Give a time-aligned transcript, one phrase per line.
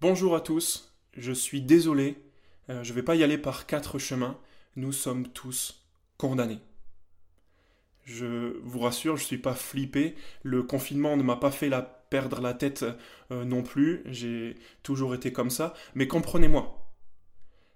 [0.00, 2.16] Bonjour à tous, je suis désolé,
[2.70, 4.38] euh, je ne vais pas y aller par quatre chemins,
[4.74, 5.84] nous sommes tous
[6.16, 6.60] condamnés.
[8.04, 11.70] Je vous rassure, je ne suis pas flippé, le confinement ne m'a pas fait
[12.08, 12.86] perdre la tête
[13.30, 16.90] euh, non plus, j'ai toujours été comme ça, mais comprenez-moi,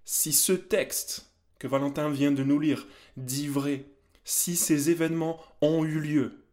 [0.07, 2.87] si ce texte que Valentin vient de nous lire
[3.19, 3.85] dit vrai,
[4.25, 6.44] si ces événements ont eu lieu,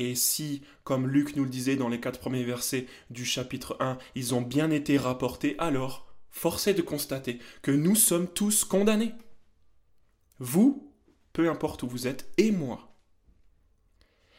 [0.00, 3.98] et si, comme Luc nous le disait dans les quatre premiers versets du chapitre 1,
[4.14, 9.12] ils ont bien été rapportés, alors, force est de constater que nous sommes tous condamnés.
[10.38, 10.90] Vous,
[11.34, 12.96] peu importe où vous êtes, et moi.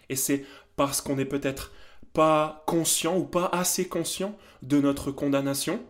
[0.09, 0.47] Et c'est
[0.77, 1.71] parce qu'on n'est peut-être
[2.11, 5.85] pas conscient ou pas assez conscient de notre condamnation,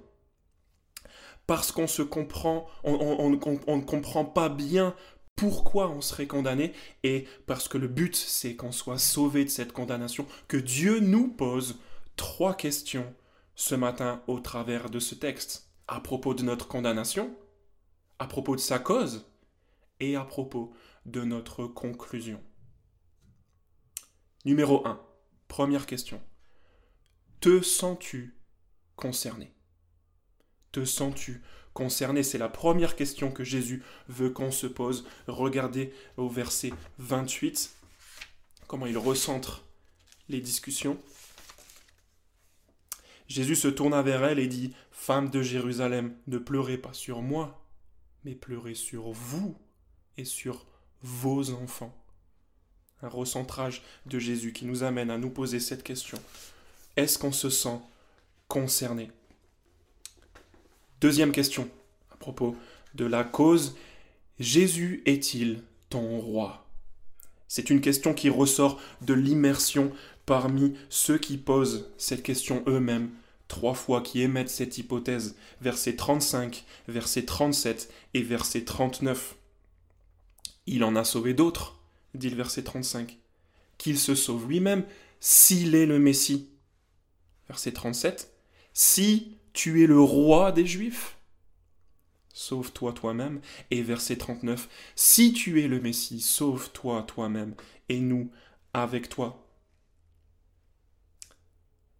[1.47, 4.95] parce qu'on se comprend, on ne comprend pas bien
[5.35, 9.73] pourquoi on serait condamné et parce que le but c'est qu'on soit sauvé de cette
[9.73, 11.79] condamnation, que Dieu nous pose
[12.15, 13.13] trois questions
[13.55, 17.35] ce matin au travers de ce texte, à propos de notre condamnation,
[18.19, 19.25] à propos de sa cause
[19.99, 20.73] et à propos
[21.05, 22.41] de notre conclusion.
[24.45, 24.99] Numéro 1.
[25.47, 26.21] Première question.
[27.39, 28.39] Te sens-tu
[28.95, 29.53] concerné?
[30.71, 35.05] Te sens-tu concerné C'est la première question que Jésus veut qu'on se pose.
[35.27, 37.75] Regardez au verset 28
[38.67, 39.65] comment il recentre
[40.29, 40.97] les discussions.
[43.27, 47.65] Jésus se tourna vers elle et dit, Femme de Jérusalem, ne pleurez pas sur moi,
[48.23, 49.57] mais pleurez sur vous
[50.17, 50.65] et sur
[51.01, 51.95] vos enfants.
[53.01, 56.21] Un recentrage de Jésus qui nous amène à nous poser cette question.
[56.97, 57.79] Est-ce qu'on se sent
[58.47, 59.11] concerné?
[61.01, 61.67] Deuxième question
[62.11, 62.55] à propos
[62.93, 63.75] de la cause.
[64.39, 66.67] Jésus est-il ton roi?
[67.47, 69.91] C'est une question qui ressort de l'immersion
[70.27, 73.09] parmi ceux qui posent cette question eux-mêmes,
[73.47, 79.37] trois fois qui émettent cette hypothèse, verset 35, verset 37 et verset 39.
[80.67, 81.79] Il en a sauvé d'autres,
[82.13, 83.17] dit le verset 35.
[83.79, 84.85] Qu'il se sauve lui-même
[85.19, 86.47] s'il est le Messie.
[87.47, 88.31] Verset 37.
[88.73, 91.17] Si tu es le roi des Juifs?
[92.33, 93.41] Sauve-toi toi-même.
[93.71, 97.55] Et verset 39, Si tu es le Messie, sauve-toi toi-même,
[97.89, 98.31] et nous
[98.73, 99.47] avec toi.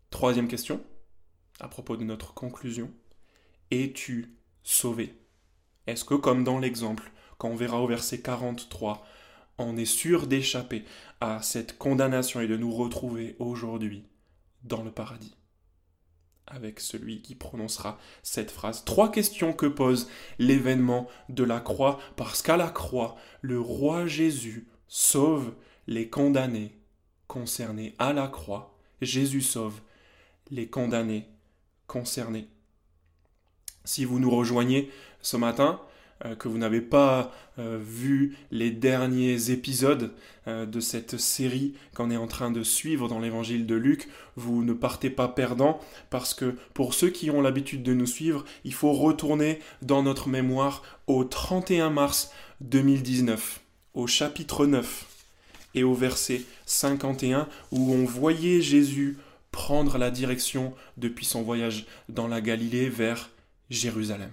[0.09, 0.83] Troisième question,
[1.59, 2.91] à propos de notre conclusion.
[3.71, 5.17] Es-tu sauvé?
[5.87, 9.05] Est-ce que, comme dans l'exemple, quand on verra au verset 43,
[9.57, 10.85] on est sûr d'échapper
[11.19, 14.03] à cette condamnation et de nous retrouver aujourd'hui
[14.63, 15.35] dans le paradis?
[16.53, 18.83] Avec celui qui prononcera cette phrase.
[18.85, 24.67] Trois questions que pose l'événement de la croix, parce qu'à la croix, le roi Jésus
[24.87, 25.53] sauve
[25.87, 26.77] les condamnés
[27.27, 28.77] concernés à la croix.
[29.01, 29.81] Jésus sauve
[30.49, 31.27] les condamnés
[31.87, 32.47] concernés.
[33.83, 34.91] Si vous nous rejoignez
[35.21, 35.81] ce matin,
[36.37, 40.13] que vous n'avez pas euh, vu les derniers épisodes
[40.47, 44.63] euh, de cette série qu'on est en train de suivre dans l'évangile de Luc, vous
[44.63, 48.73] ne partez pas perdant parce que pour ceux qui ont l'habitude de nous suivre, il
[48.73, 53.61] faut retourner dans notre mémoire au 31 mars 2019,
[53.93, 55.05] au chapitre 9
[55.75, 59.17] et au verset 51 où on voyait Jésus
[59.51, 63.29] prendre la direction depuis son voyage dans la Galilée vers
[63.69, 64.31] Jérusalem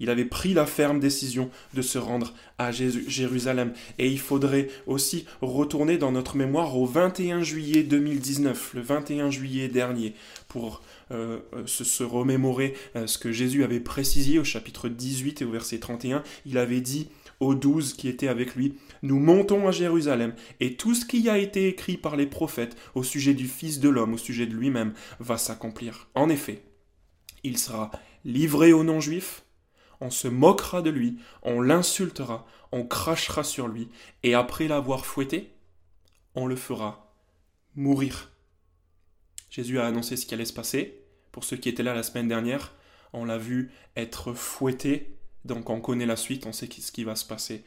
[0.00, 3.72] il avait pris la ferme décision de se rendre à Jérusalem.
[3.98, 9.68] Et il faudrait aussi retourner dans notre mémoire au 21 juillet 2019, le 21 juillet
[9.68, 10.14] dernier,
[10.48, 15.44] pour euh, euh, se, remémorer euh, ce que Jésus avait précisé au chapitre 18 et
[15.44, 16.22] au verset 31.
[16.46, 17.08] Il avait dit
[17.40, 21.38] aux douze qui étaient avec lui, Nous montons à Jérusalem, et tout ce qui a
[21.38, 24.92] été écrit par les prophètes au sujet du Fils de l'homme, au sujet de lui-même,
[25.18, 26.08] va s'accomplir.
[26.14, 26.62] En effet,
[27.42, 27.90] il sera
[28.24, 29.42] livré aux non-juifs,
[30.00, 33.88] on se moquera de lui, on l'insultera, on crachera sur lui,
[34.22, 35.52] et après l'avoir fouetté,
[36.34, 37.14] on le fera
[37.74, 38.30] mourir.
[39.50, 41.02] Jésus a annoncé ce qui allait se passer.
[41.32, 42.74] Pour ceux qui étaient là la semaine dernière,
[43.12, 47.16] on l'a vu être fouetté, donc on connaît la suite, on sait ce qui va
[47.16, 47.64] se passer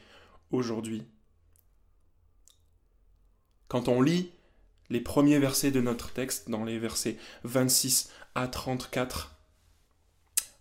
[0.50, 1.02] aujourd'hui.
[3.68, 4.30] Quand on lit
[4.90, 9.36] les premiers versets de notre texte, dans les versets 26 à 34,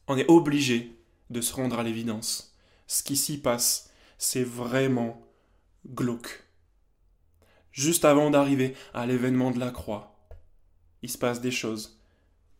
[0.07, 0.97] on est obligé
[1.29, 2.55] de se rendre à l'évidence.
[2.87, 5.21] Ce qui s'y passe, c'est vraiment
[5.87, 6.43] glauque.
[7.71, 10.15] Juste avant d'arriver à l'événement de la croix,
[11.01, 11.99] il se passe des choses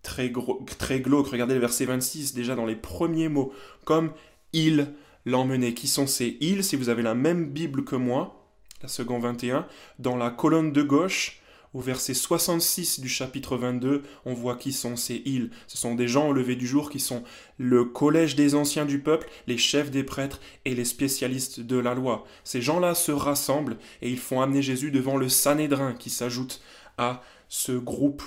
[0.02, 0.32] très,
[0.80, 1.28] très glauques.
[1.28, 3.54] Regardez le verset 26, déjà dans les premiers mots,
[3.86, 4.14] comme
[4.52, 4.94] il
[5.26, 5.74] l'emmenait.
[5.74, 6.64] Qui sont ces ils?
[6.64, 8.50] Si vous avez la même Bible que moi,
[8.82, 9.68] la seconde 21,
[10.00, 11.42] dans la colonne de gauche,
[11.74, 15.50] Au verset 66 du chapitre 22, on voit qui sont ces îles.
[15.66, 17.24] Ce sont des gens au lever du jour qui sont
[17.58, 21.96] le collège des anciens du peuple, les chefs des prêtres et les spécialistes de la
[21.96, 22.26] loi.
[22.44, 26.62] Ces gens-là se rassemblent et ils font amener Jésus devant le Sanhédrin qui s'ajoute
[27.00, 28.22] à ce groupe.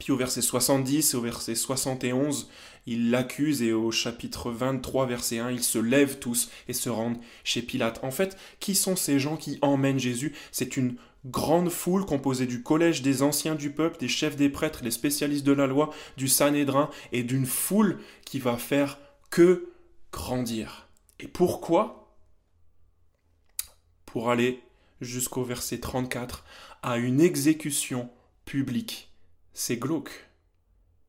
[0.00, 2.48] Puis au verset 70 et au verset 71,
[2.86, 7.20] ils l'accusent et au chapitre 23, verset 1, ils se lèvent tous et se rendent
[7.44, 8.02] chez Pilate.
[8.02, 10.34] En fait, qui sont ces gens qui emmènent Jésus?
[10.50, 14.82] C'est une grande foule composée du collège des anciens du peuple, des chefs des prêtres,
[14.82, 18.98] des spécialistes de la loi, du Sanhédrin et d'une foule qui va faire
[19.30, 19.70] que
[20.10, 20.88] grandir.
[21.20, 22.16] Et pourquoi?
[24.06, 24.60] Pour aller
[25.00, 26.44] jusqu'au verset 34
[26.82, 28.10] à une exécution
[28.44, 29.11] publique.
[29.52, 30.28] C'est glauque.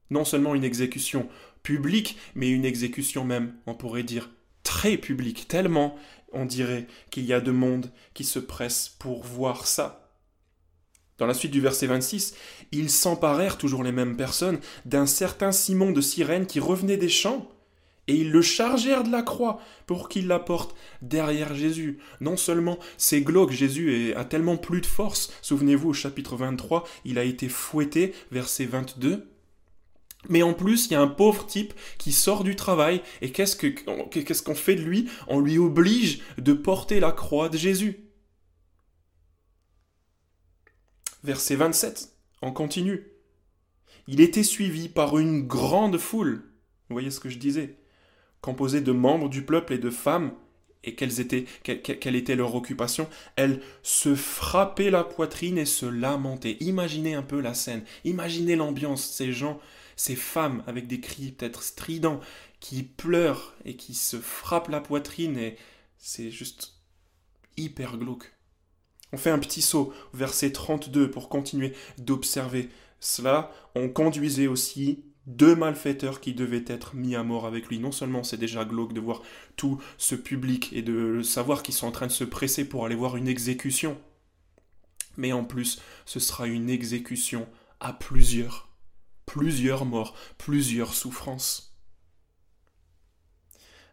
[0.10, 1.30] Non seulement une exécution
[1.64, 4.30] publique, mais une exécution même, on pourrait dire,
[4.64, 5.98] très publique, tellement
[6.34, 10.12] on dirait qu'il y a de monde qui se presse pour voir ça.
[11.20, 12.34] Dans la suite du verset 26,
[12.72, 17.48] ils s'emparèrent, toujours les mêmes personnes, d'un certain Simon de Cyrène qui revenait des champs,
[18.08, 22.00] et ils le chargèrent de la croix pour qu'il la porte derrière Jésus.
[22.22, 25.32] Non seulement c'est glauque, Jésus a tellement plus de force.
[25.42, 29.30] Souvenez-vous au chapitre 23, il a été fouetté, verset 22.
[30.30, 34.44] Mais en plus, il y a un pauvre type qui sort du travail, et qu'est-ce
[34.44, 35.10] qu'on fait de lui?
[35.28, 38.04] On lui oblige de porter la croix de Jésus.
[41.24, 42.10] verset 27,
[42.42, 43.08] on continue.
[44.08, 46.44] Il était suivi par une grande foule,
[46.90, 47.78] vous voyez ce que je disais,
[48.44, 50.34] composée de membres du peuple et de femmes,
[50.84, 53.08] et quelles étaient, quelle était leur occupation
[53.38, 56.58] Elles se frappaient la poitrine et se lamentaient.
[56.60, 59.62] Imaginez un peu la scène, imaginez l'ambiance, ces gens,
[59.96, 62.20] ces femmes avec des cris peut-être stridents,
[62.60, 65.56] qui pleurent et qui se frappent la poitrine, et
[65.98, 66.76] c'est juste
[67.56, 68.34] hyper glauque.
[69.14, 72.68] On fait un petit saut, verset 32, pour continuer d'observer
[73.00, 73.52] cela.
[73.76, 77.80] On conduisait aussi deux malfaiteurs qui devaient être mis à mort avec lui.
[77.80, 79.22] Non seulement c'est déjà glauque de voir
[79.56, 82.96] tout ce public et de savoir qu'ils sont en train de se presser pour aller
[82.96, 83.98] voir une exécution,
[85.18, 87.48] mais en plus ce sera une exécution
[87.80, 88.70] à plusieurs.
[89.26, 91.74] Plusieurs morts, plusieurs souffrances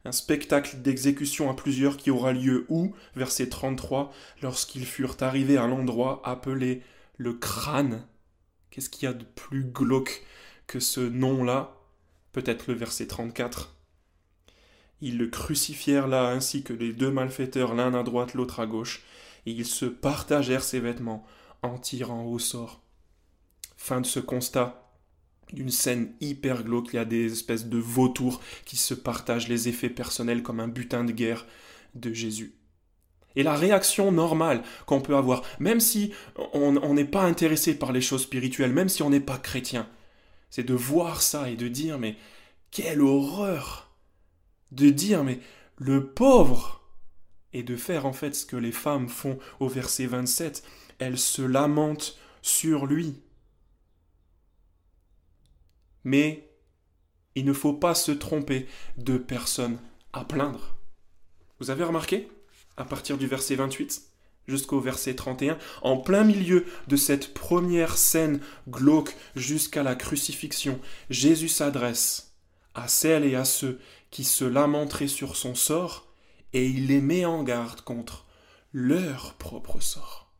[0.05, 4.12] un spectacle d'exécution à plusieurs qui aura lieu où, verset 33,
[4.43, 6.83] lorsqu'ils furent arrivés à l'endroit appelé
[7.19, 8.06] le crâne.
[8.71, 10.25] Qu'est-ce qu'il y a de plus glauque?
[10.71, 11.77] Que ce nom-là
[12.31, 13.75] Peut-être le verset 34.
[15.01, 19.03] Ils le crucifièrent là ainsi que les deux malfaiteurs l'un à droite l'autre à gauche,
[19.47, 21.27] et ils se partagèrent ses vêtements
[21.63, 22.85] en tirant au sort.
[23.77, 24.93] Fin de ce constat
[25.53, 26.91] d'une scène hyper glauque.
[26.93, 30.69] Il y a des espèces de vautours qui se partagent les effets personnels comme un
[30.69, 31.47] butin de guerre
[31.97, 32.55] de Jésus.
[33.35, 36.13] Et la réaction normale qu'on peut avoir, même si
[36.53, 39.89] on n'est pas intéressé par les choses spirituelles, même si on n'est pas chrétien,
[40.50, 42.17] c'est de voir ça et de dire mais
[42.70, 43.91] quelle horreur
[44.73, 45.41] De dire mais
[45.76, 46.82] le pauvre
[47.52, 50.62] Et de faire en fait ce que les femmes font au verset 27,
[50.99, 53.23] elles se lamentent sur lui.
[56.05, 56.50] Mais
[57.35, 58.67] il ne faut pas se tromper
[58.97, 59.79] de personne
[60.12, 60.76] à plaindre.
[61.58, 62.29] Vous avez remarqué,
[62.76, 64.10] à partir du verset 28
[64.50, 71.49] jusqu'au verset 31, en plein milieu de cette première scène glauque jusqu'à la crucifixion, Jésus
[71.49, 72.35] s'adresse
[72.75, 73.80] à celles et à ceux
[74.11, 76.09] qui se lamenteraient sur son sort,
[76.52, 78.26] et il les met en garde contre
[78.73, 80.33] leur propre sort.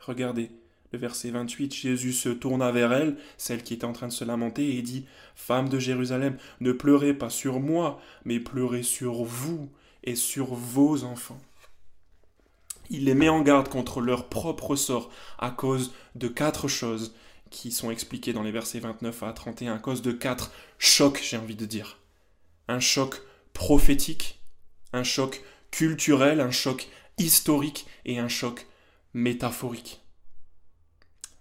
[0.00, 0.50] Regardez,
[0.96, 4.76] verset 28, Jésus se tourna vers elle, celle qui était en train de se lamenter,
[4.76, 9.70] et dit Femme de Jérusalem, ne pleurez pas sur moi, mais pleurez sur vous
[10.02, 11.40] et sur vos enfants.
[12.90, 17.14] Il les met en garde contre leur propre sort à cause de quatre choses
[17.50, 21.36] qui sont expliquées dans les versets 29 à 31, à cause de quatre chocs, j'ai
[21.36, 21.98] envie de dire.
[22.68, 23.22] Un choc
[23.52, 24.40] prophétique,
[24.92, 26.88] un choc culturel, un choc
[27.18, 28.66] historique et un choc
[29.12, 30.02] métaphorique.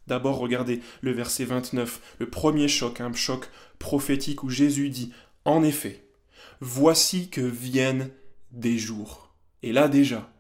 [0.08, 5.14] D'abord, regardez le verset 29, le premier choc, un choc prophétique où Jésus dit
[5.46, 6.06] En effet,
[6.60, 8.12] voici que viennent
[8.52, 9.34] des jours.
[9.64, 10.33] Et là déjà,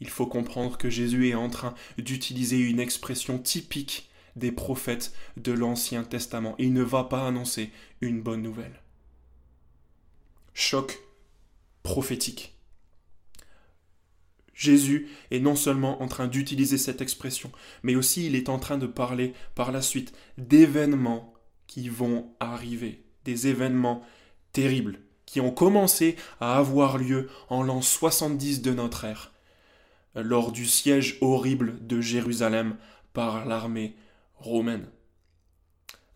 [0.00, 5.52] il faut comprendre que Jésus est en train d'utiliser une expression typique des prophètes de
[5.52, 6.54] l'Ancien Testament.
[6.58, 8.80] Il ne va pas annoncer une bonne nouvelle.
[10.54, 11.00] Choc
[11.82, 12.54] prophétique.
[14.54, 17.52] Jésus est non seulement en train d'utiliser cette expression,
[17.84, 21.32] mais aussi il est en train de parler par la suite d'événements
[21.68, 24.02] qui vont arriver, des événements
[24.52, 29.32] terribles, qui ont commencé à avoir lieu en l'an 70 de notre ère,
[30.22, 32.76] lors du siège horrible de Jérusalem
[33.12, 33.96] par l'armée
[34.36, 34.86] romaine.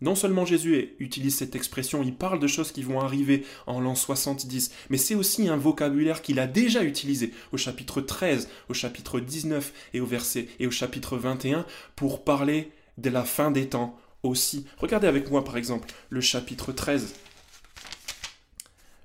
[0.03, 3.95] Non seulement Jésus utilise cette expression, il parle de choses qui vont arriver en l'an
[3.95, 9.21] 70, mais c'est aussi un vocabulaire qu'il a déjà utilisé au chapitre 13, au chapitre
[9.21, 13.97] 19 et au verset et au chapitre 21 pour parler de la fin des temps
[14.23, 14.65] aussi.
[14.77, 17.13] Regardez avec moi par exemple le chapitre 13.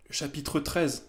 [0.09, 1.08] Le chapitre 13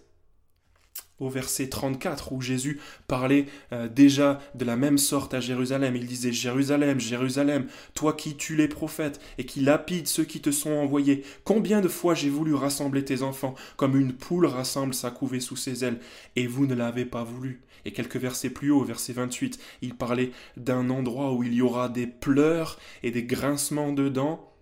[1.20, 5.94] au verset 34 où Jésus parlait euh, déjà de la même sorte à Jérusalem.
[5.94, 10.50] Il disait Jérusalem, Jérusalem, toi qui tues les prophètes et qui lapides ceux qui te
[10.50, 15.10] sont envoyés, combien de fois j'ai voulu rassembler tes enfants comme une poule rassemble sa
[15.10, 16.00] couvée sous ses ailes,
[16.36, 17.62] et vous ne l'avez pas voulu.
[17.84, 21.88] Et quelques versets plus haut, verset 28, il parlait d'un endroit où il y aura
[21.88, 24.52] des pleurs et des grincements de dents.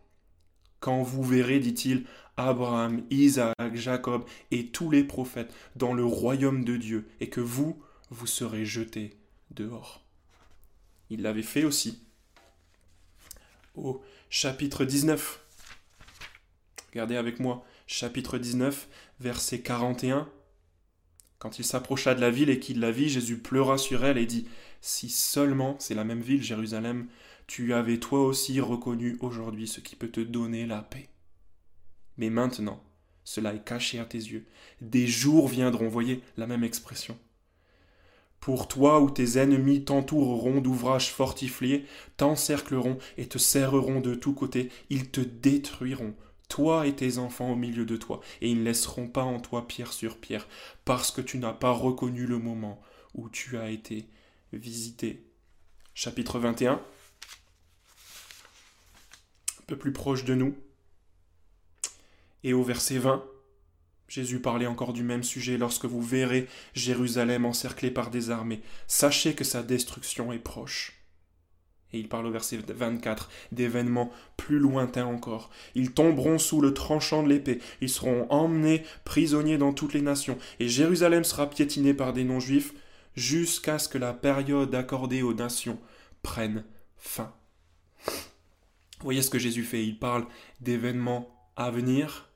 [0.81, 2.05] Quand vous verrez, dit-il,
[2.39, 7.83] Abraham, Isaac, Jacob et tous les prophètes dans le royaume de Dieu, et que vous,
[8.11, 9.19] vous serez jetés
[9.51, 10.05] dehors.
[11.11, 12.01] Il l'avait fait aussi.
[13.75, 15.45] Au chapitre 19,
[16.93, 18.89] regardez avec moi, chapitre 19,
[19.21, 20.29] verset 41.
[21.41, 24.27] Quand il s'approcha de la ville et qu'il la vit, Jésus pleura sur elle et
[24.27, 24.49] dit
[24.81, 27.09] Si seulement, c'est la même ville, Jérusalem,
[27.47, 31.09] tu avais toi aussi reconnu aujourd'hui ce qui peut te donner la paix.
[32.19, 32.83] Mais maintenant,
[33.25, 34.47] cela est caché à tes yeux.
[34.81, 37.19] Des jours viendront, voyez la même expression.
[38.41, 44.71] Pour toi où tes ennemis t'entoureront d'ouvrages fortifiés, t'encercleront et te serreront de tous côtés,
[44.91, 46.15] ils te détruiront,
[46.49, 49.67] toi et tes enfants au milieu de toi, et ils ne laisseront pas en toi
[49.67, 50.49] pierre sur pierre,
[50.85, 52.81] parce que tu n'as pas reconnu le moment
[53.15, 54.09] où tu as été
[54.53, 55.25] visité.
[55.95, 56.81] Chapitre 21, un
[59.67, 60.55] peu plus proche de nous.
[62.45, 63.25] Et au verset 20,
[64.09, 65.59] Jésus parlait encore du même sujet.
[65.59, 70.95] Lorsque vous verrez Jérusalem encerclée par des armées, sachez que sa destruction est proche.
[71.93, 75.51] Et il parle au verset 24 d'événements plus lointains encore.
[75.75, 80.39] Ils tomberont sous le tranchant de l'épée, ils seront emmenés prisonniers dans toutes les nations,
[80.61, 82.75] et Jérusalem sera piétinée par des non-juifs
[83.15, 85.79] jusqu'à ce que la période accordée aux nations
[86.23, 86.65] prenne
[86.99, 87.33] fin.
[88.07, 90.27] Vous voyez ce que Jésus fait Il parle
[90.61, 92.28] d'événements à venir,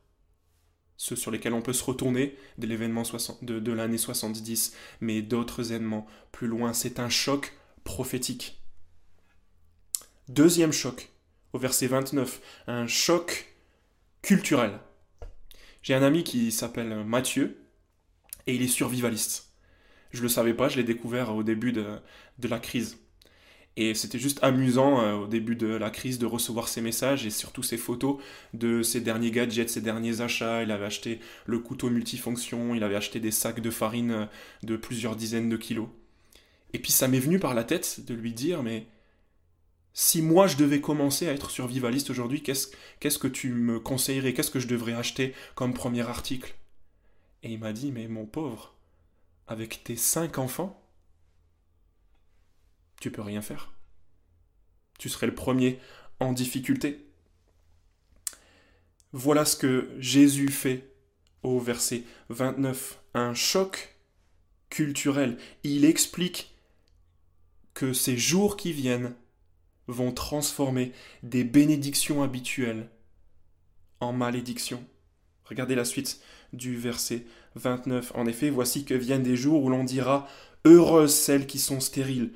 [1.03, 3.03] ceux sur lesquels on peut se retourner de l'événement
[3.43, 6.73] de, l'année 70, mais d'autres événements plus loin.
[6.73, 8.63] C'est un choc prophétique.
[10.29, 11.11] Deuxième choc,
[11.53, 13.53] au verset 29, un choc
[14.23, 14.79] culturel.
[15.83, 17.67] J'ai un ami qui s'appelle Mathieu
[18.47, 19.51] et il est survivaliste.
[20.13, 22.01] Je ne le savais pas, je l'ai découvert au début de
[22.49, 22.99] la crise.
[23.77, 27.31] Et c'était juste amusant euh, au début de la crise de recevoir ces messages et
[27.31, 28.19] surtout ces photos
[28.53, 30.63] de ses derniers gadgets, ses derniers achats.
[30.63, 34.27] Il avait acheté le couteau multifonction, il avait acheté des sacs de farine euh,
[34.63, 35.89] de plusieurs dizaines de kilos.
[36.75, 38.87] Et puis ça m'est venu par la tête de lui dire, mais
[39.95, 42.69] si moi je devais commencer à être survivaliste aujourd'hui, qu'est-ce,
[43.01, 46.55] qu'est-ce que tu me conseillerais Qu'est-ce que je devrais acheter comme premier article?
[47.43, 48.75] Et il m'a dit, mais mon pauvre,
[49.49, 50.82] avec tes cinq enfants,
[53.03, 53.73] tu peux rien faire.
[54.97, 55.81] Tu serais le premier
[56.21, 57.05] en difficulté.
[59.13, 60.95] Voilà ce que Jésus fait
[61.43, 63.97] au verset 29, un choc
[64.71, 65.37] culturel.
[65.65, 66.55] Il explique
[67.75, 69.17] que ces jours qui viennent
[69.89, 70.93] vont transformer
[71.25, 72.89] des bénédictions habituelles
[73.99, 74.85] en malédictions.
[75.45, 76.21] Regardez la suite
[76.53, 78.13] du verset 29.
[78.15, 80.29] En effet, voici que viennent des jours où l'on dira
[80.65, 82.33] Heureuses celles qui sont stériles,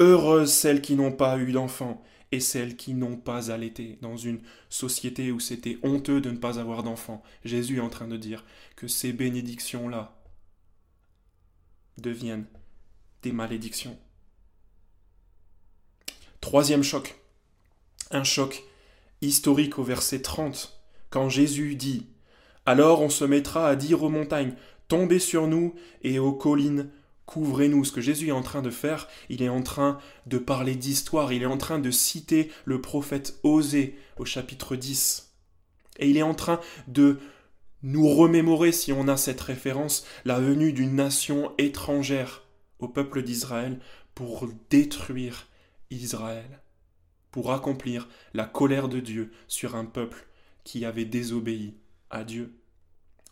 [0.00, 2.02] Heureuses celles qui n'ont pas eu d'enfants
[2.32, 3.98] et celles qui n'ont pas allaité.
[4.00, 4.40] Dans une
[4.70, 8.44] société où c'était honteux de ne pas avoir d'enfants, Jésus est en train de dire
[8.76, 10.16] que ces bénédictions-là
[11.98, 12.46] deviennent
[13.22, 13.98] des malédictions.
[16.40, 17.16] Troisième choc.
[18.10, 18.64] Un choc
[19.20, 20.80] historique au verset 30,
[21.10, 22.06] quand Jésus dit
[22.64, 24.54] Alors on se mettra à dire aux montagnes
[24.88, 26.90] Tombez sur nous et aux collines
[27.30, 27.84] couvrez-nous.
[27.84, 31.32] Ce que Jésus est en train de faire, il est en train de parler d'histoire,
[31.32, 35.32] il est en train de citer le prophète Osée au chapitre 10.
[36.00, 37.18] Et il est en train de
[37.82, 42.42] nous remémorer, si on a cette référence, la venue d'une nation étrangère
[42.80, 43.78] au peuple d'Israël
[44.14, 45.46] pour détruire
[45.90, 46.60] Israël,
[47.30, 50.26] pour accomplir la colère de Dieu sur un peuple
[50.64, 51.76] qui avait désobéi
[52.10, 52.54] à Dieu.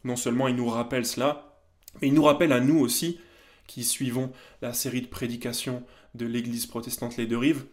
[0.05, 1.61] Non seulement il nous rappelle cela,
[2.01, 3.19] mais il nous rappelle à nous aussi
[3.69, 5.85] qui suivons la série de prédications
[6.17, 7.67] de l'Église protestante Les Deux Rives,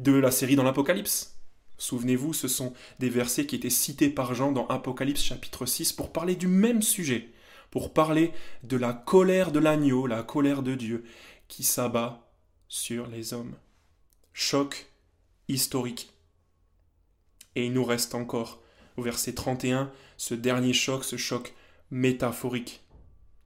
[0.00, 1.38] de la série dans l'Apocalypse.
[1.78, 6.10] Souvenez-vous, ce sont des versets qui étaient cités par Jean dans Apocalypse chapitre 6 pour
[6.10, 7.28] parler du même sujet,
[7.70, 8.32] pour parler
[8.64, 11.04] de la colère de l'agneau, la colère de Dieu,
[11.46, 12.28] qui s'abat
[12.68, 13.54] sur les hommes.
[14.32, 14.90] choc
[15.48, 16.12] historique.
[17.54, 18.60] Et il nous reste encore,
[18.96, 21.54] au verset 31, ce dernier choc, ce choc
[21.90, 22.82] métaphorique,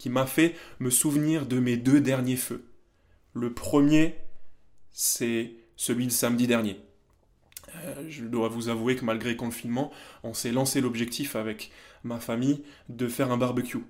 [0.00, 2.64] qui m'a fait me souvenir de mes deux derniers feux.
[3.34, 4.16] Le premier,
[4.90, 6.80] c'est celui de samedi dernier.
[7.76, 9.92] Euh, je dois vous avouer que malgré confinement,
[10.24, 11.70] on s'est lancé l'objectif avec
[12.02, 13.84] ma famille de faire un barbecue.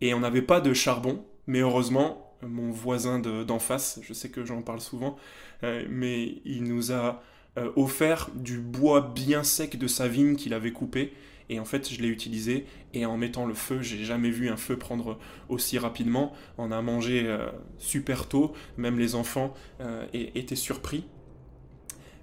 [0.00, 4.44] Et on n'avait pas de charbon, mais heureusement, mon voisin d'en face, je sais que
[4.44, 5.16] j'en parle souvent,
[5.62, 7.22] euh, mais il nous a
[7.58, 11.12] euh, offert du bois bien sec de sa vigne qu'il avait coupé.
[11.52, 12.64] Et en fait, je l'ai utilisé.
[12.94, 15.18] Et en mettant le feu, j'ai jamais vu un feu prendre
[15.50, 16.32] aussi rapidement.
[16.56, 18.54] On a mangé euh, super tôt.
[18.78, 21.04] Même les enfants euh, étaient surpris.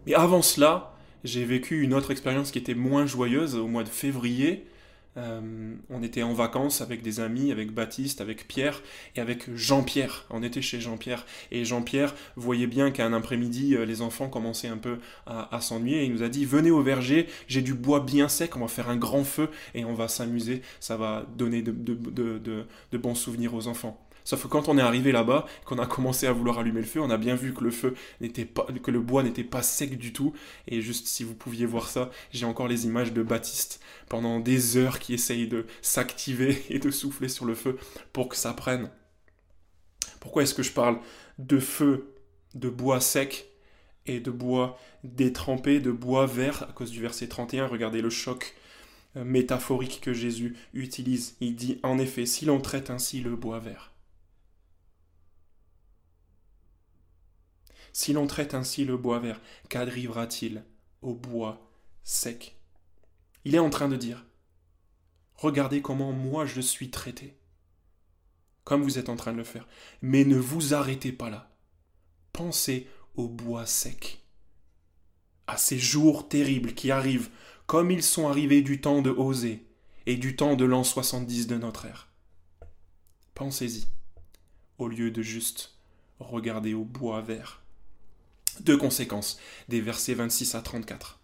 [0.07, 3.89] Mais avant cela, j'ai vécu une autre expérience qui était moins joyeuse au mois de
[3.89, 4.65] février.
[5.19, 8.81] Euh, on était en vacances avec des amis, avec Baptiste, avec Pierre
[9.15, 10.25] et avec Jean-Pierre.
[10.29, 14.67] On était chez Jean-Pierre et Jean-Pierre voyait bien qu'à un après-midi, euh, les enfants commençaient
[14.67, 16.03] un peu à, s'ennuyer.
[16.05, 18.89] Il nous a dit Venez au verger, j'ai du bois bien sec, on va faire
[18.89, 20.61] un grand feu et on va s'amuser.
[20.79, 24.08] Ça va donner de bons souvenirs aux enfants.
[24.29, 27.01] Sauf que quand on est arrivé là-bas, qu'on a commencé à vouloir allumer le feu,
[27.01, 29.97] on a bien vu que le feu n'était pas, que le bois n'était pas sec
[29.97, 30.33] du tout.
[30.67, 34.77] Et juste si vous pouviez voir ça, j'ai encore les images de Baptiste pendant des
[34.77, 37.79] heures qui essaye de s'activer et de souffler sur le feu
[38.13, 38.91] pour que ça prenne.
[40.19, 40.99] Pourquoi est-ce que je parle
[41.39, 42.13] de feu,
[42.53, 43.49] de bois sec
[44.05, 46.67] et de bois détrempé, de bois vert?
[46.69, 48.53] À cause du verset 31 Regardez le choc
[49.17, 51.35] euh, métaphorique que Jésus utilise.
[51.41, 53.91] Il dit en effet, si l'on traite ainsi le bois vert,
[57.93, 60.63] Si l'on traite ainsi le bois vert, qu'adrivera-t-il
[61.01, 61.69] au bois
[62.03, 62.57] sec?
[63.45, 64.25] Il est en train de dire
[65.35, 67.37] Regardez comment moi je suis traité,
[68.65, 69.67] comme vous êtes en train de le faire.
[70.01, 71.49] Mais ne vous arrêtez pas là.
[72.33, 74.21] Pensez au bois sec,
[75.47, 77.29] à ces jours terribles qui arrivent,
[77.67, 79.65] comme ils sont arrivés du temps de Osée
[80.05, 82.09] et du temps de l'an 70 de notre ère.
[83.33, 83.87] Pensez-y,
[84.77, 85.77] au lieu de juste
[86.19, 87.61] regarder au bois vert.
[88.61, 91.19] Deux conséquences des versets 26 à 34.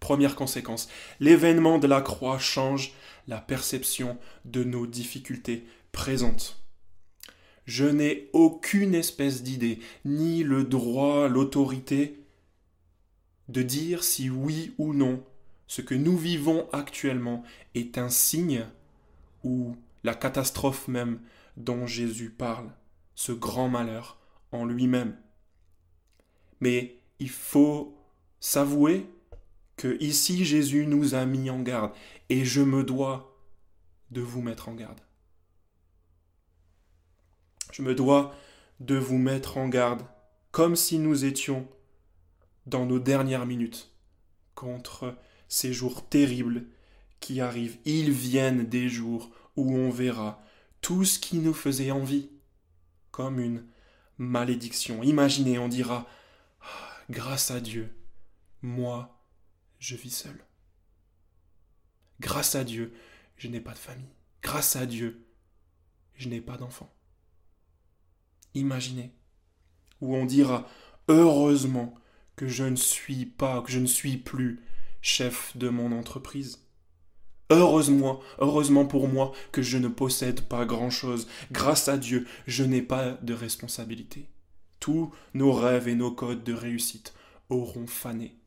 [0.00, 2.92] Première conséquence, l'événement de la croix change
[3.26, 6.62] la perception de nos difficultés présentes.
[7.64, 12.24] Je n'ai aucune espèce d'idée, ni le droit, l'autorité
[13.48, 15.24] de dire si oui ou non
[15.66, 18.66] ce que nous vivons actuellement est un signe
[19.44, 21.20] ou la catastrophe même
[21.56, 22.70] dont Jésus parle,
[23.14, 24.18] ce grand malheur
[24.52, 25.16] en lui-même.
[26.60, 27.96] Mais il faut
[28.40, 29.06] s'avouer
[29.76, 31.92] que ici Jésus nous a mis en garde
[32.28, 33.36] et je me dois
[34.10, 35.00] de vous mettre en garde.
[37.72, 38.34] Je me dois
[38.80, 40.02] de vous mettre en garde
[40.50, 41.68] comme si nous étions
[42.66, 43.90] dans nos dernières minutes
[44.54, 45.16] contre
[45.48, 46.66] ces jours terribles
[47.20, 47.78] qui arrivent.
[47.84, 50.42] Ils viennent des jours où on verra
[50.80, 52.30] tout ce qui nous faisait envie
[53.10, 53.64] comme une
[54.18, 55.02] malédiction.
[55.02, 56.06] Imaginez, on dira
[57.10, 57.94] grâce à Dieu,
[58.62, 59.22] moi,
[59.78, 60.44] je vis seul.
[62.20, 62.92] Grâce à Dieu,
[63.36, 64.14] je n'ai pas de famille.
[64.42, 65.26] Grâce à Dieu,
[66.14, 66.92] je n'ai pas d'enfant.
[68.54, 69.12] Imaginez,
[70.00, 70.68] où on dira
[71.08, 71.94] heureusement
[72.36, 74.60] que je ne suis pas, que je ne suis plus
[75.00, 76.64] chef de mon entreprise.
[77.50, 81.28] Heureusement, heureusement pour moi que je ne possède pas grand-chose.
[81.50, 84.28] Grâce à Dieu, je n'ai pas de responsabilité
[84.80, 87.14] tous nos rêves et nos codes de réussite
[87.50, 88.38] auront fané.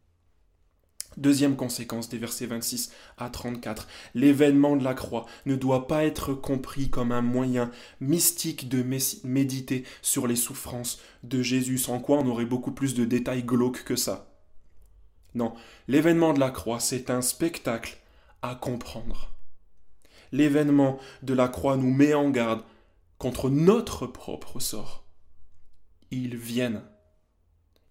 [1.18, 6.34] Deuxième conséquence des versets 26 à 34, l'événement de la croix ne doit pas être
[6.34, 8.82] compris comme un moyen mystique de
[9.26, 13.84] méditer sur les souffrances de Jésus, sans quoi on aurait beaucoup plus de détails glauques
[13.84, 14.32] que ça.
[15.36, 15.54] Non,
[15.90, 17.98] l'événement de la croix, c'est un spectacle
[18.42, 19.34] à comprendre.
[20.32, 22.64] L'événement de la croix nous met en garde
[23.18, 25.01] contre notre propre sort
[26.12, 26.84] ils viennent.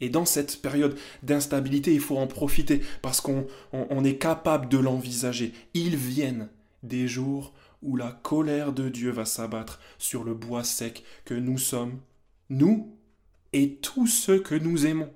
[0.01, 5.53] Et dans cette période d'instabilité, il faut en profiter parce qu'on est capable de l'envisager.
[5.75, 6.49] Ils viennent
[6.83, 7.53] des jours
[7.83, 12.01] où la colère de Dieu va s'abattre sur le bois sec que nous sommes,
[12.49, 12.97] nous
[13.53, 15.13] et tous ceux que nous aimons.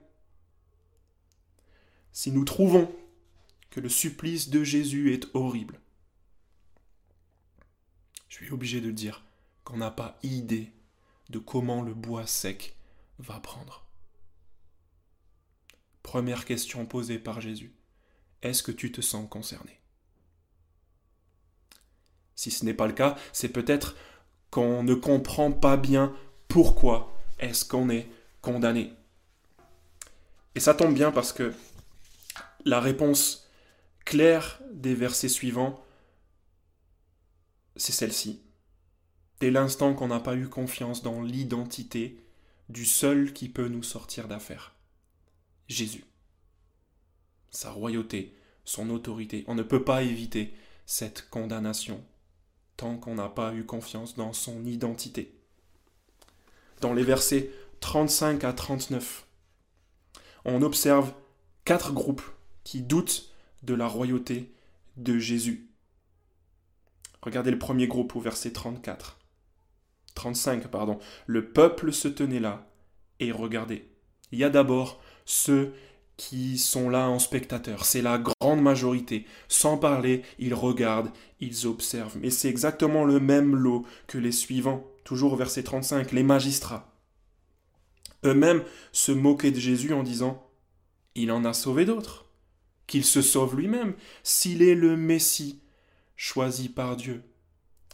[2.13, 2.93] Si nous trouvons
[3.71, 5.81] que le supplice de Jésus est horrible,
[8.29, 9.25] je suis obligé de dire
[9.65, 10.73] qu'on n'a pas idée
[11.31, 12.77] de comment le bois sec
[13.19, 13.87] va prendre.
[16.03, 17.75] Première question posée par Jésus.
[18.43, 19.81] Est-ce que tu te sens concerné?
[22.37, 23.97] Si ce n'est pas le cas, c'est peut-être
[24.51, 26.15] qu'on ne comprend pas bien
[26.49, 28.09] pourquoi est-ce qu'on est
[28.43, 28.93] condamné.
[30.55, 31.53] Et ça tombe bien parce que
[32.65, 33.49] la réponse
[34.05, 35.83] claire des versets suivants,
[37.77, 38.43] c'est celle-ci.
[39.41, 42.24] Dès l'instant qu'on n'a pas eu confiance dans l'identité
[42.69, 44.75] du seul qui peut nous sortir d'affaires,
[45.69, 46.05] Jésus.
[47.51, 49.45] Sa royauté, son autorité.
[49.47, 50.55] On ne peut pas éviter
[50.87, 52.05] cette condamnation
[52.77, 55.39] tant qu'on n'a pas eu confiance dans son identité.
[56.81, 57.51] Dans les versets
[57.81, 59.27] 35 à 39,
[60.45, 61.15] on observe
[61.65, 62.25] quatre groupes
[62.65, 64.53] qui doutent de la royauté
[64.97, 65.71] de Jésus.
[67.23, 69.19] Regardez le premier groupe au verset 34.
[70.15, 70.99] 35, pardon.
[71.27, 72.67] Le peuple se tenait là
[73.21, 73.89] et regardait.
[74.33, 75.73] Il y a d'abord ceux
[76.17, 77.85] qui sont là en spectateurs.
[77.85, 79.27] C'est la grande majorité.
[79.49, 82.17] Sans parler, ils regardent, ils observent.
[82.21, 84.87] Mais c'est exactement le même lot que les suivants.
[85.05, 86.93] Toujours au verset 35, les magistrats.
[88.25, 90.49] Eux-mêmes se moquaient de Jésus en disant
[91.15, 92.27] Il en a sauvé d'autres.
[92.87, 95.61] Qu'il se sauve lui-même, s'il est le Messie
[96.17, 97.23] choisi par Dieu.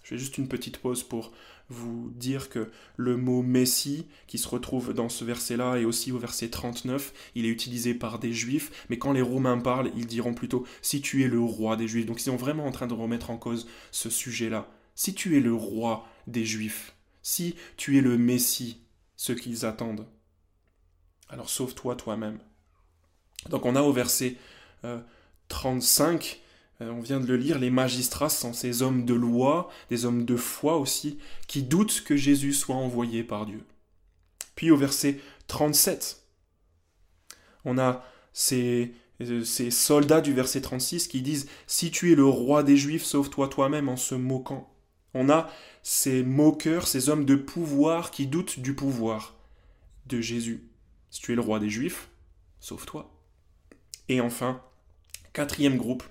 [0.02, 1.32] Je fais juste une petite pause pour
[1.70, 6.18] vous dire que le mot Messie, qui se retrouve dans ce verset-là et aussi au
[6.18, 10.34] verset 39, il est utilisé par des juifs, mais quand les Romains parlent, ils diront
[10.34, 12.06] plutôt si tu es le roi des juifs.
[12.06, 14.68] Donc ils sont vraiment en train de remettre en cause ce sujet-là.
[14.96, 18.82] Si tu es le roi des juifs, si tu es le Messie,
[19.16, 20.06] ce qu'ils attendent,
[21.28, 22.40] alors sauve-toi toi-même.
[23.48, 24.36] Donc on a au verset
[25.48, 26.39] 35 euh,
[26.80, 30.36] on vient de le lire, les magistrats sont ces hommes de loi, des hommes de
[30.36, 33.64] foi aussi, qui doutent que Jésus soit envoyé par Dieu.
[34.54, 36.22] Puis au verset 37,
[37.64, 42.24] on a ces, euh, ces soldats du verset 36 qui disent Si tu es le
[42.24, 44.72] roi des Juifs, sauve-toi toi-même en se moquant.
[45.12, 45.50] On a
[45.82, 49.34] ces moqueurs, ces hommes de pouvoir qui doutent du pouvoir
[50.06, 50.68] de Jésus.
[51.10, 52.08] Si tu es le roi des Juifs,
[52.60, 53.10] sauve-toi.
[54.08, 54.62] Et enfin,
[55.32, 56.04] quatrième groupe,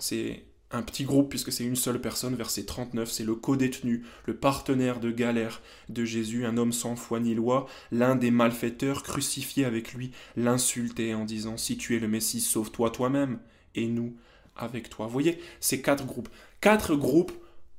[0.00, 4.36] c'est un petit groupe puisque c'est une seule personne, verset 39, c'est le co-détenu, le
[4.36, 9.64] partenaire de galère de Jésus, un homme sans foi ni loi, l'un des malfaiteurs crucifié
[9.64, 13.40] avec lui, l'insultait en disant Si tu es le Messie, sauve-toi toi-même,
[13.74, 14.16] et nous
[14.56, 15.06] avec toi.
[15.06, 16.28] Vous voyez, ces quatre groupes.
[16.60, 17.32] Quatre groupes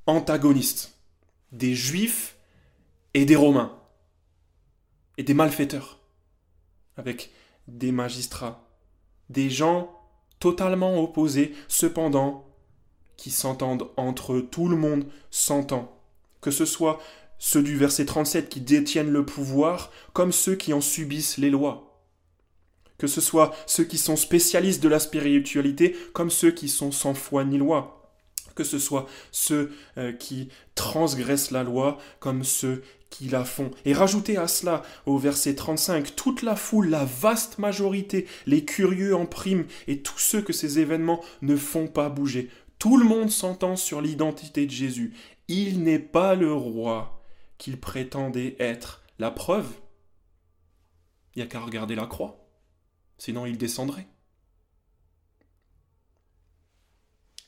[0.06, 0.98] antagonistes.
[1.52, 2.36] Des juifs
[3.14, 3.78] et des romains.
[5.16, 6.00] Et des malfaiteurs.
[6.96, 7.30] Avec
[7.68, 8.68] des magistrats.
[9.30, 10.01] Des gens
[10.42, 12.44] totalement opposés, cependant,
[13.16, 15.96] qui s'entendent entre tout le monde s'entend.
[16.40, 16.98] Que ce soit
[17.38, 22.02] ceux du verset 37 qui détiennent le pouvoir, comme ceux qui en subissent les lois.
[22.98, 27.14] Que ce soit ceux qui sont spécialistes de la spiritualité, comme ceux qui sont sans
[27.14, 28.01] foi ni loi
[28.54, 33.70] que ce soit ceux euh, qui transgressent la loi comme ceux qui la font.
[33.84, 39.14] Et rajoutez à cela, au verset 35, toute la foule, la vaste majorité, les curieux
[39.14, 42.48] en prime et tous ceux que ces événements ne font pas bouger.
[42.78, 45.12] Tout le monde s'entend sur l'identité de Jésus.
[45.46, 47.22] Il n'est pas le roi
[47.58, 49.02] qu'il prétendait être.
[49.18, 49.68] La preuve,
[51.34, 52.48] il n'y a qu'à regarder la croix.
[53.18, 54.08] Sinon il descendrait.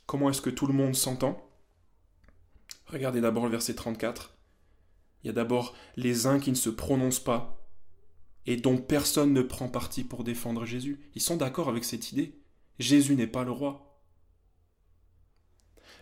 [0.06, 1.50] Comment est-ce que tout le monde s'entend?
[2.86, 4.36] Regardez d'abord le verset 34.
[5.22, 7.66] Il y a d'abord les uns qui ne se prononcent pas
[8.46, 11.00] et dont personne ne prend parti pour défendre Jésus.
[11.14, 12.38] Ils sont d'accord avec cette idée.
[12.78, 14.00] Jésus n'est pas le roi.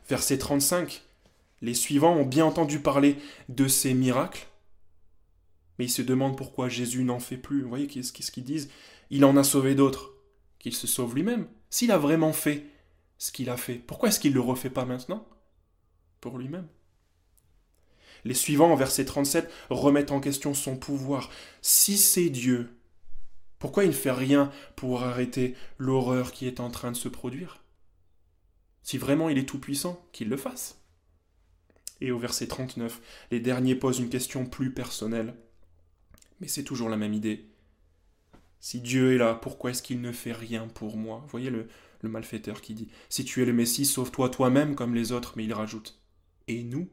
[0.09, 1.03] Verset 35.
[1.61, 3.17] Les suivants ont bien entendu parler
[3.49, 4.49] de ces miracles,
[5.79, 7.63] mais ils se demandent pourquoi Jésus n'en fait plus.
[7.63, 8.69] Vous voyez qu'est-ce qu'ils disent?
[9.11, 10.11] Il en a sauvé d'autres.
[10.59, 11.49] Qu'il se sauve lui-même.
[11.71, 12.67] S'il a vraiment fait
[13.23, 15.25] ce qu'il a fait, pourquoi est-ce qu'il ne le refait pas maintenant?
[16.21, 16.67] Pour lui-même.
[18.25, 21.31] Les suivants, verset 37, remettent en question son pouvoir.
[21.61, 22.77] Si c'est Dieu,
[23.61, 27.63] pourquoi il ne fait rien pour arrêter l'horreur qui est en train de se produire?
[28.83, 30.83] Si vraiment il est tout-puissant, qu'il le fasse.
[32.01, 35.37] Et au verset 39, les derniers posent une question plus personnelle.
[36.41, 37.53] Mais c'est toujours la même idée.
[38.59, 41.25] Si Dieu est là, pourquoi est-ce qu'il ne fait rien pour moi?
[41.29, 41.69] Voyez le,
[42.03, 45.45] le malfaiteur qui dit Si tu es le Messie, sauve-toi toi-même comme les autres, mais
[45.45, 46.01] il rajoute
[46.49, 46.89] Et nous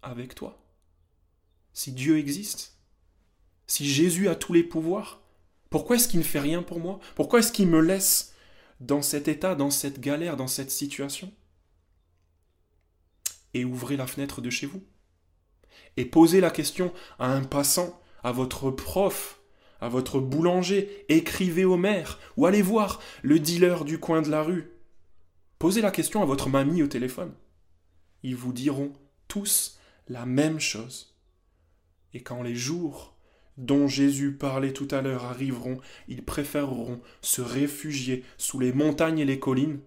[0.00, 0.64] avec toi.
[1.72, 2.78] Si Dieu existe
[3.66, 5.22] Si Jésus a tous les pouvoirs
[5.70, 7.00] Pourquoi est-ce qu'il ne fait rien pour moi?
[7.14, 8.34] Pourquoi est-ce qu'il me laisse
[8.80, 11.32] dans cet état, dans cette galère, dans cette situation?
[13.54, 14.84] Et ouvrez la fenêtre de chez vous.
[15.96, 19.37] Et posez la question à un passant, à votre prof,
[19.80, 24.42] à votre boulanger, écrivez au maire, ou allez voir le dealer du coin de la
[24.42, 24.70] rue.
[25.58, 27.34] Posez la question à votre mamie au téléphone.
[28.22, 28.92] Ils vous diront
[29.28, 31.16] tous la même chose.
[32.14, 33.16] Et quand les jours
[33.56, 39.24] dont Jésus parlait tout à l'heure arriveront, ils préféreront se réfugier sous les montagnes et
[39.24, 39.80] les collines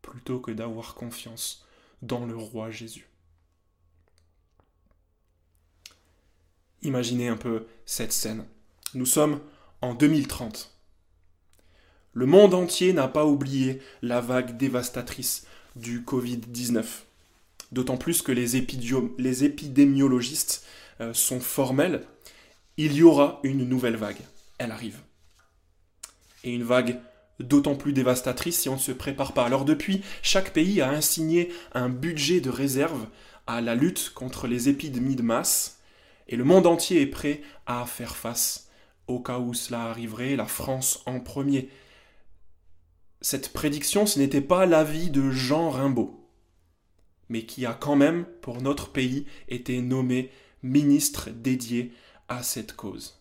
[0.00, 1.66] plutôt que d'avoir confiance
[2.02, 3.08] dans le roi Jésus.
[6.82, 8.46] Imaginez un peu cette scène.
[8.94, 9.40] Nous sommes
[9.82, 10.72] en 2030.
[12.12, 16.84] Le monde entier n'a pas oublié la vague dévastatrice du Covid-19.
[17.72, 20.64] D'autant plus que les, épidémiologistes
[21.00, 22.04] euh, sont formels.
[22.76, 24.20] Il y aura une nouvelle vague.
[24.58, 24.98] Elle arrive.
[26.44, 27.00] Et une vague
[27.40, 29.44] d'autant plus dévastatrice si on ne se prépare pas.
[29.44, 33.06] Alors depuis, chaque pays a assigné un budget de réserve
[33.46, 35.78] à la lutte contre les épidémies de masse,
[36.28, 38.65] et le monde entier est prêt à faire face
[39.08, 41.68] au cas où cela arriverait, la France en premier.
[43.20, 46.28] Cette prédiction, ce n'était pas l'avis de Jean Rimbaud,
[47.28, 50.30] mais qui a quand même, pour notre pays, été nommé
[50.62, 51.92] ministre dédié
[52.28, 53.20] à cette cause.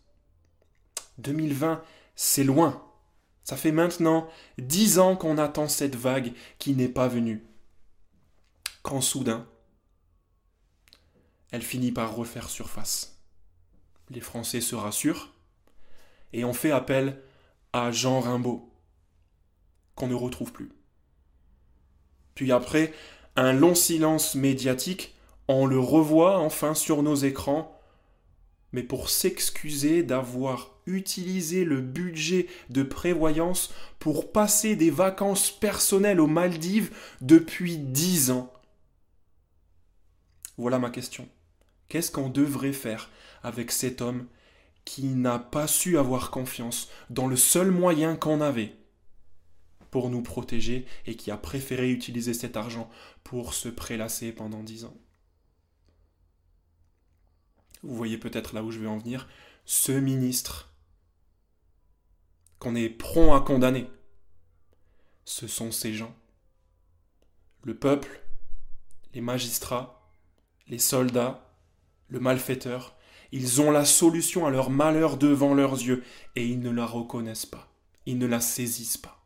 [1.19, 1.81] 2020,
[2.15, 2.83] c'est loin.
[3.43, 7.45] Ça fait maintenant dix ans qu'on attend cette vague qui n'est pas venue.
[8.81, 9.47] Quand soudain,
[11.51, 13.21] elle finit par refaire surface.
[14.09, 15.34] Les Français se rassurent
[16.35, 17.21] et on fait appel
[17.73, 18.69] à Jean Rimbaud,
[19.95, 20.69] qu'on ne retrouve plus.
[22.35, 22.93] Puis après
[23.35, 25.15] un long silence médiatique,
[25.47, 27.75] on le revoit enfin sur nos écrans
[28.75, 36.27] mais pour s'excuser d'avoir utilisé le budget de prévoyance pour passer des vacances personnelles aux
[36.27, 38.51] Maldives depuis dix ans.
[40.57, 41.29] Voilà ma question.
[41.87, 43.09] Qu'est-ce qu'on devrait faire
[43.43, 44.27] avec cet homme
[44.85, 48.75] qui n'a pas su avoir confiance dans le seul moyen qu'on avait
[49.91, 52.89] pour nous protéger et qui a préféré utiliser cet argent
[53.23, 54.95] pour se prélasser pendant dix ans
[57.85, 59.27] vous voyez peut-être là où je vais en venir,
[59.65, 60.73] ce ministre
[62.59, 63.87] qu'on est prompt à condamner,
[65.23, 66.15] ce sont ces gens.
[67.63, 68.21] Le peuple,
[69.13, 70.11] les magistrats,
[70.67, 71.53] les soldats,
[72.07, 72.97] le malfaiteur,
[73.31, 76.03] ils ont la solution à leur malheur devant leurs yeux
[76.35, 77.71] et ils ne la reconnaissent pas,
[78.05, 79.25] ils ne la saisissent pas.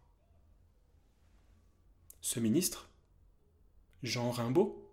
[2.22, 2.90] Ce ministre,
[4.04, 4.86] Jean Rimbaud,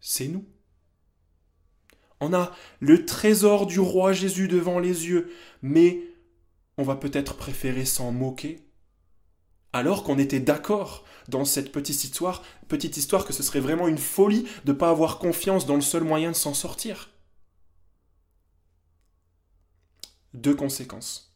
[0.00, 0.44] c'est nous.
[2.20, 6.00] On a le trésor du roi Jésus devant les yeux, mais
[6.78, 8.60] on va peut-être préférer s'en moquer.
[9.72, 13.98] Alors qu'on était d'accord dans cette petite histoire, petite histoire que ce serait vraiment une
[13.98, 17.11] folie de ne pas avoir confiance dans le seul moyen de s'en sortir.
[20.34, 21.34] Deux conséquences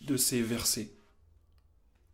[0.00, 0.90] de ces versets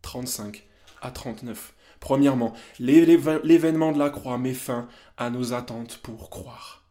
[0.01, 0.67] 35
[1.01, 1.73] à 39.
[1.99, 4.87] Premièrement, l'événement de la croix met fin
[5.17, 6.85] à nos attentes pour croire.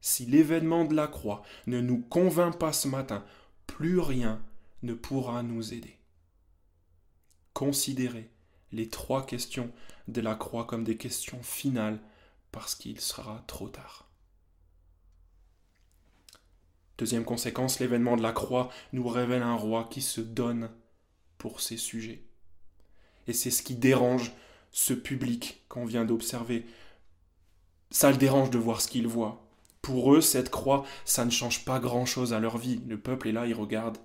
[0.00, 3.24] Si l'événement de la croix ne nous convainc pas ce matin,
[3.66, 4.42] plus rien
[4.82, 5.98] ne pourra nous aider.
[7.52, 8.30] Considérez
[8.72, 9.70] les trois questions
[10.08, 12.00] de la croix comme des questions finales
[12.50, 14.08] parce qu'il sera trop tard.
[17.02, 20.70] Deuxième conséquence, l'événement de la croix nous révèle un roi qui se donne
[21.36, 22.22] pour ses sujets.
[23.26, 24.30] Et c'est ce qui dérange
[24.70, 26.64] ce public qu'on vient d'observer.
[27.90, 29.50] Ça le dérange de voir ce qu'il voit.
[29.80, 32.80] Pour eux, cette croix, ça ne change pas grand-chose à leur vie.
[32.86, 33.98] Le peuple est là, il regarde,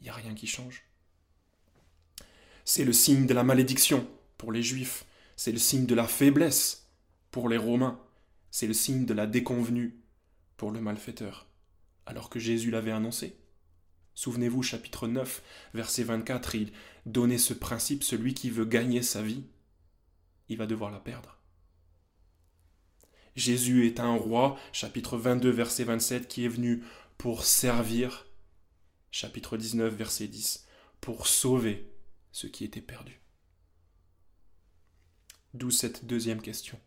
[0.00, 0.82] il n'y a rien qui change.
[2.64, 4.04] C'est le signe de la malédiction
[4.36, 6.88] pour les Juifs, c'est le signe de la faiblesse
[7.30, 8.00] pour les Romains,
[8.50, 10.00] c'est le signe de la déconvenue
[10.56, 11.46] pour le malfaiteur,
[12.06, 13.36] alors que Jésus l'avait annoncé.
[14.14, 15.42] Souvenez-vous, chapitre 9,
[15.74, 16.72] verset 24, il
[17.04, 19.44] donnait ce principe, celui qui veut gagner sa vie,
[20.48, 21.38] il va devoir la perdre.
[23.34, 26.82] Jésus est un roi, chapitre 22, verset 27, qui est venu
[27.18, 28.26] pour servir,
[29.10, 30.66] chapitre 19, verset 10,
[31.02, 31.92] pour sauver
[32.32, 33.20] ce qui était perdu.
[35.52, 36.80] D'où cette deuxième question.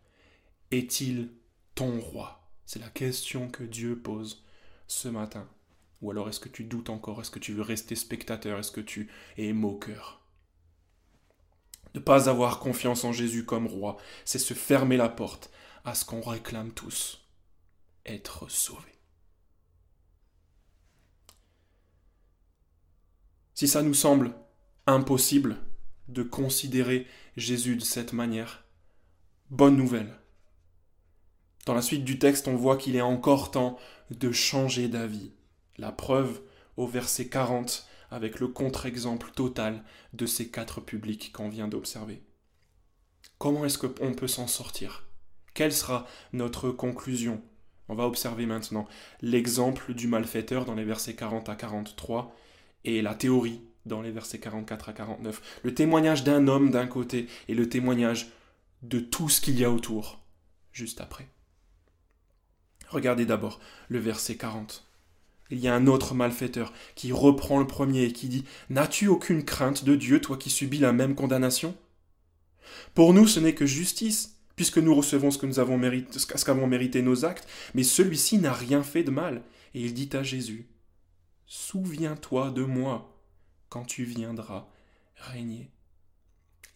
[0.70, 1.30] Est-il
[1.74, 2.48] ton roi?
[2.66, 4.44] C'est la question que Dieu pose
[4.90, 5.48] ce matin.
[6.02, 7.20] Ou alors est-ce que tu doutes encore?
[7.20, 8.58] Est-ce que tu veux rester spectateur?
[8.58, 10.20] Est-ce que tu es moqueur?
[11.94, 15.50] Ne pas avoir confiance en Jésus comme roi, c'est se fermer la porte
[15.84, 17.26] à ce qu'on réclame tous,
[18.06, 18.98] être sauvés.
[23.54, 24.34] Si ça nous semble
[24.86, 25.58] impossible
[26.08, 28.64] de considérer Jésus de cette manière,
[29.50, 30.16] bonne nouvelle.
[31.66, 33.78] Dans la suite du texte, on voit qu'il est encore temps
[34.10, 35.32] de changer d'avis.
[35.78, 36.42] La preuve
[36.76, 42.22] au verset 40 avec le contre-exemple total de ces quatre publics qu'on vient d'observer.
[43.38, 45.06] Comment est-ce qu'on peut s'en sortir?
[45.54, 47.40] Quelle sera notre conclusion?
[47.88, 48.86] On va observer maintenant
[49.20, 52.34] l'exemple du malfaiteur dans les versets 40 à 43
[52.84, 55.60] et la théorie dans les versets 44 à 49.
[55.64, 58.30] Le témoignage d'un homme d'un côté et le témoignage
[58.82, 60.20] de tout ce qu'il y a autour
[60.72, 61.28] juste après.
[62.90, 64.84] Regardez d'abord le verset 40.
[65.50, 69.44] Il y a un autre malfaiteur qui reprend le premier et qui dit N'as-tu aucune
[69.44, 71.76] crainte de Dieu, toi qui subis la même condamnation?
[72.94, 76.18] Pour nous, ce n'est que justice puisque nous recevons ce que nous avons mérité,
[76.66, 79.42] mérité nos actes, mais celui-ci n'a rien fait de mal.
[79.72, 80.66] Et il dit à Jésus,
[81.46, 83.16] Souviens-toi de moi
[83.70, 84.68] quand tu viendras
[85.16, 85.70] régner.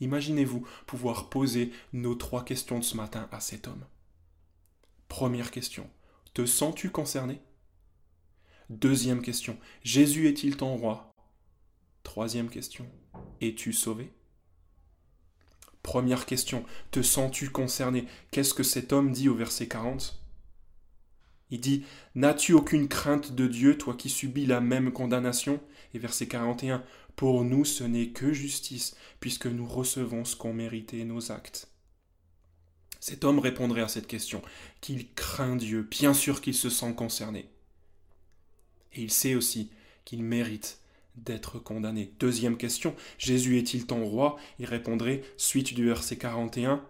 [0.01, 3.85] Imaginez-vous pouvoir poser nos trois questions de ce matin à cet homme.
[5.09, 5.89] Première question,
[6.35, 7.41] te sens-tu concerné?
[8.69, 11.15] Deuxième question, Jésus est-il ton roi?
[12.03, 12.87] Troisième question,
[13.41, 14.13] es-tu sauvé?
[15.85, 18.07] Première question, te sens-tu concerné?
[18.33, 20.21] Qu'est-ce que cet homme dit au verset 40
[21.51, 21.85] Il dit
[22.17, 25.61] N'as-tu aucune crainte de Dieu, toi qui subis la même condamnation?
[25.93, 26.83] Et verset 41
[27.15, 31.74] Pour nous, ce n'est que justice, puisque nous recevons ce qu'ont mérité nos actes.
[33.07, 34.41] Cet homme répondrait à cette question
[34.81, 37.51] qu'il craint Dieu, bien sûr qu'il se sent concerné.
[38.95, 39.69] Et il sait aussi
[40.07, 40.81] qu'il mérite
[41.15, 42.15] d'être condamné.
[42.19, 44.39] Deuxième question, Jésus est-il ton roi?
[44.59, 46.83] Il répondrait, suite du verset 41,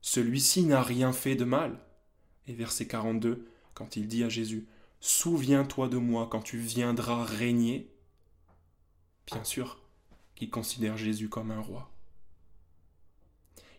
[0.00, 1.78] Celui-ci n'a rien fait de mal.
[2.48, 4.66] Et verset 42, quand il dit à Jésus,
[4.98, 7.94] Souviens-toi de moi quand tu viendras régner.
[9.24, 9.80] Bien sûr
[10.34, 11.92] qu'il considère Jésus comme un roi.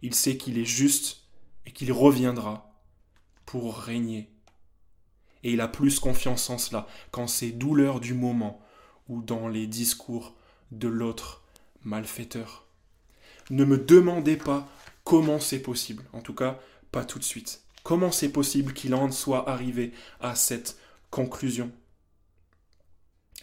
[0.02, 1.21] Il sait qu'il est juste
[1.66, 2.72] et qu'il reviendra
[3.46, 4.30] pour régner.
[5.44, 8.62] Et il a plus confiance en cela qu'en ses douleurs du moment
[9.08, 10.36] ou dans les discours
[10.72, 11.44] de l'autre
[11.84, 12.66] malfaiteur.
[13.50, 14.70] Ne me demandez pas
[15.04, 16.60] comment c'est possible, en tout cas
[16.92, 17.64] pas tout de suite.
[17.84, 20.78] Comment c'est possible qu'il en soit arrivé à cette
[21.10, 21.72] conclusion?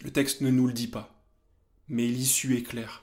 [0.02, 1.12] Le texte ne nous le dit pas,
[1.88, 3.02] mais l'issue est claire.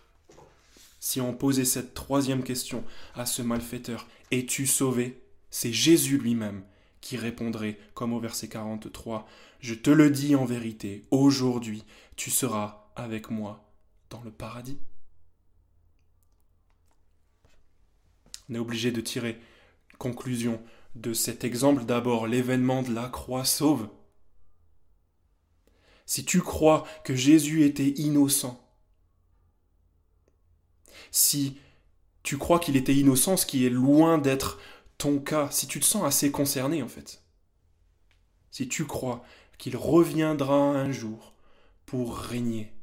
[1.00, 5.22] Si on posait cette troisième question à ce malfaiteur, es-tu sauvé?
[5.50, 6.64] C'est Jésus lui-même
[7.02, 9.28] qui répondrait, comme au verset 43,
[9.60, 11.84] Je te le dis en vérité, aujourd'hui
[12.16, 13.72] tu seras avec moi
[14.10, 14.80] dans le paradis.
[18.50, 19.40] On est obligé de tirer
[19.98, 20.62] conclusion
[20.96, 21.86] de cet exemple.
[21.86, 23.90] D'abord, l'événement de la croix sauve.
[26.06, 28.62] Si tu crois que Jésus était innocent,
[31.12, 31.58] si
[32.26, 34.60] tu crois qu'il était innocent, ce qui est loin d'être
[34.98, 37.24] ton cas, si tu te sens assez concerné en fait,
[38.50, 39.24] si tu crois
[39.60, 41.36] qu'il reviendra un jour
[41.86, 42.74] pour régner,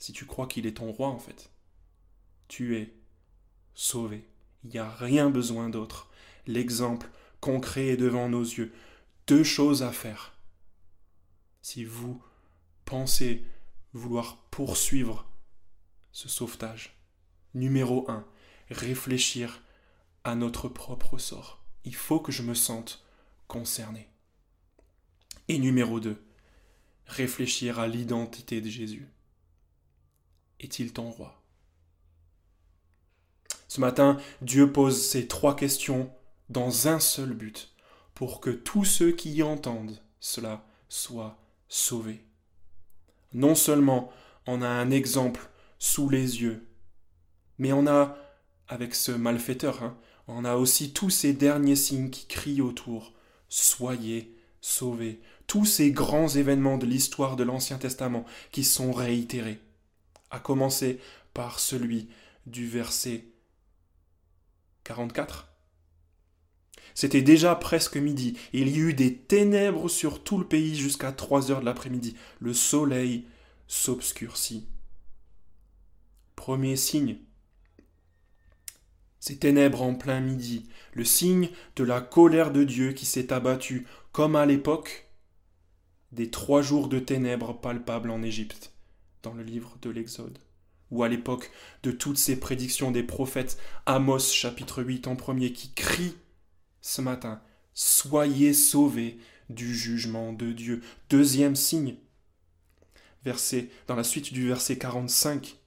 [0.00, 1.52] si tu crois qu'il est ton roi en fait,
[2.48, 2.92] tu es
[3.74, 4.28] sauvé.
[4.64, 6.10] Il n'y a rien besoin d'autre.
[6.48, 7.08] L'exemple
[7.40, 8.72] concret est devant nos yeux.
[9.28, 10.36] Deux choses à faire.
[11.62, 12.20] Si vous
[12.84, 13.44] pensez
[13.92, 15.30] vouloir poursuivre
[16.10, 16.97] ce sauvetage,
[17.54, 18.26] numéro un,
[18.70, 19.62] réfléchir
[20.24, 21.64] à notre propre sort.
[21.84, 23.04] Il faut que je me sente
[23.46, 24.08] concerné.
[25.48, 26.22] Et numéro 2,
[27.06, 29.08] réfléchir à l'identité de Jésus.
[30.60, 31.42] Est-il ton roi?
[33.68, 36.10] Ce matin, Dieu pose ces trois questions
[36.50, 37.74] dans un seul but,
[38.14, 42.24] pour que tous ceux qui y entendent cela soient sauvés.
[43.32, 44.10] Non seulement
[44.46, 46.67] on a un exemple sous les yeux,
[47.58, 48.16] mais on a,
[48.68, 49.96] avec ce malfaiteur, hein,
[50.28, 53.14] on a aussi tous ces derniers signes qui crient autour.
[53.48, 55.20] Soyez sauvés.
[55.46, 59.60] Tous ces grands événements de l'histoire de l'Ancien Testament qui sont réitérés.
[60.30, 61.00] À commencer
[61.32, 62.08] par celui
[62.46, 63.24] du verset
[64.84, 65.48] 44.
[66.94, 71.50] C'était déjà presque midi, il y eut des ténèbres sur tout le pays jusqu'à trois
[71.50, 72.16] heures de l'après-midi.
[72.40, 73.24] Le soleil
[73.68, 74.66] s'obscurcit.
[76.34, 77.18] Premier signe
[79.20, 83.86] ces ténèbres en plein midi, le signe de la colère de Dieu qui s'est abattue,
[84.12, 85.08] comme à l'époque
[86.12, 88.72] des trois jours de ténèbres palpables en Égypte,
[89.22, 90.38] dans le livre de l'Exode,
[90.90, 91.50] ou à l'époque
[91.82, 96.14] de toutes ces prédictions des prophètes, Amos chapitre 8 en premier, qui crie
[96.80, 97.42] ce matin,
[97.74, 99.18] Soyez sauvés
[99.50, 100.82] du jugement de Dieu.
[101.10, 101.94] Deuxième signe,
[103.24, 105.58] verset, dans la suite du verset 45,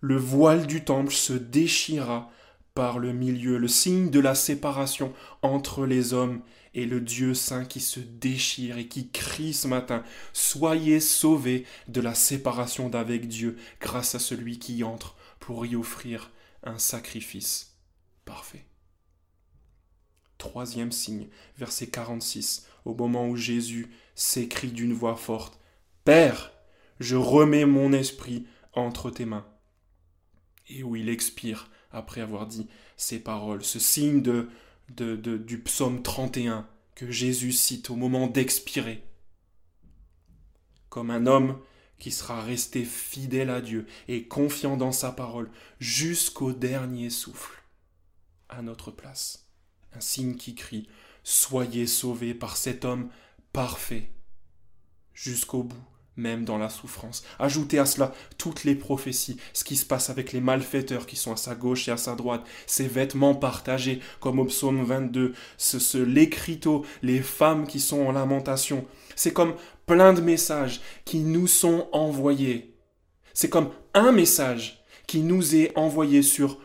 [0.00, 2.30] le voile du temple se déchira
[2.74, 5.12] par le milieu, le signe de la séparation
[5.42, 6.42] entre les hommes
[6.74, 12.00] et le Dieu saint qui se déchire et qui crie ce matin Soyez sauvés de
[12.00, 16.30] la séparation d'avec Dieu grâce à celui qui entre pour y offrir
[16.62, 17.78] un sacrifice
[18.24, 18.64] parfait.
[20.36, 25.58] Troisième signe, verset 46, au moment où Jésus s'écrie d'une voix forte,
[26.04, 26.52] Père,
[27.00, 29.46] je remets mon esprit entre tes mains.
[30.68, 34.48] Et où il expire après avoir dit ces paroles, ce signe de,
[35.36, 39.04] du psaume 31 que Jésus cite au moment d'expirer.
[40.88, 41.60] Comme un homme
[41.98, 47.62] qui sera resté fidèle à Dieu et confiant dans sa parole jusqu'au dernier souffle,
[48.48, 49.48] à notre place.
[49.92, 50.88] Un signe qui crie
[51.24, 53.10] Soyez sauvés par cet homme
[53.52, 54.10] parfait,
[55.12, 55.84] jusqu'au bout,
[56.18, 57.24] même dans la souffrance.
[57.38, 61.32] Ajoutez à cela toutes les prophéties, ce qui se passe avec les malfaiteurs qui sont
[61.32, 65.78] à sa gauche et à sa droite, ses vêtements partagés, comme au psaume 22, ce,
[65.78, 68.84] ce l'écriteau, les femmes qui sont en lamentation.
[69.16, 69.54] C'est comme
[69.86, 72.74] plein de messages qui nous sont envoyés.
[73.32, 76.58] C'est comme un message qui nous est envoyé sur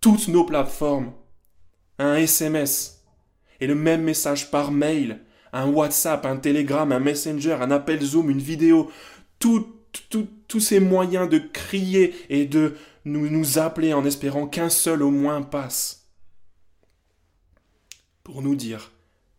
[0.00, 1.12] toutes nos plateformes.
[1.98, 3.04] Un SMS
[3.60, 5.20] et le même message par mail,
[5.54, 8.90] un WhatsApp, un Telegram, un Messenger, un appel Zoom, une vidéo,
[9.38, 15.10] tous ces moyens de crier et de nous, nous appeler en espérant qu'un seul au
[15.10, 16.08] moins passe.
[18.24, 18.92] Pour nous dire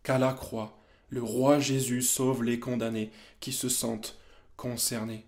[0.04, 3.12] qu'à la croix, le roi Jésus sauve les condamnés
[3.42, 4.18] qui se sentent
[4.56, 5.28] concernés.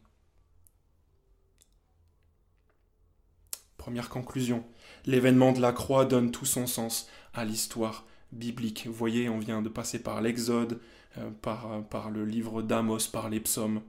[3.78, 4.64] Première conclusion,
[5.06, 8.86] l'événement de la croix donne tout son sens à l'histoire biblique.
[8.88, 10.80] Vous voyez, on vient de passer par l'Exode,
[11.18, 13.82] euh, euh, par le livre d'Amos, par les psaumes.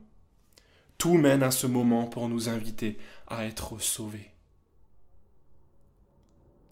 [0.96, 4.30] Tout mène à ce moment pour nous inviter à être sauvés.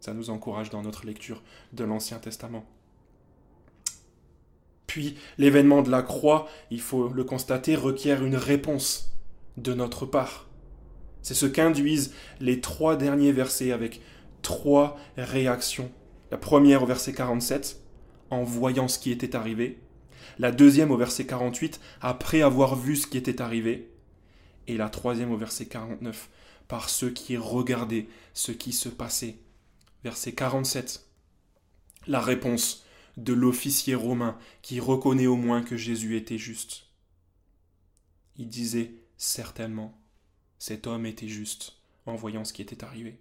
[0.01, 1.43] Ça nous encourage dans notre lecture
[1.73, 2.65] de l'Ancien Testament.
[4.87, 9.13] Puis l'événement de la croix, il faut le constater, requiert une réponse
[9.57, 10.47] de notre part.
[11.23, 14.01] C'est ce qu'induisent les trois derniers versets avec
[14.43, 15.91] trois réactions.
[16.31, 17.81] La première au verset 47,
[18.31, 19.79] en voyant ce qui était arrivé.
[20.39, 23.93] La deuxième au verset 48, après avoir vu ce qui était arrivé.
[24.67, 26.29] Et la troisième au verset 49,
[26.69, 29.39] par ceux qui regardaient ce qui se passait.
[30.03, 31.07] Verset 47,
[32.07, 32.85] la réponse
[33.17, 36.87] de l'officier romain qui reconnaît au moins que Jésus était juste.
[38.37, 39.99] Il disait certainement,
[40.59, 43.19] cet homme était juste en voyant ce qui était arrivé.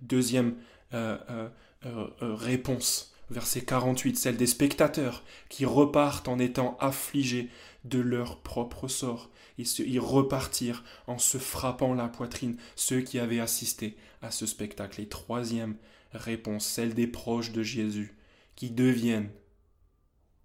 [0.00, 0.56] Deuxième
[0.94, 1.48] euh, euh,
[1.84, 7.50] euh, réponse, verset 48, celle des spectateurs qui repartent en étant affligés
[7.84, 9.30] de leur propre sort.
[9.58, 15.00] Ils, ils repartirent en se frappant la poitrine, ceux qui avaient assisté à ce spectacle.
[15.00, 15.76] Et troisième
[16.12, 18.16] réponse, celle des proches de Jésus,
[18.54, 19.30] qui deviennent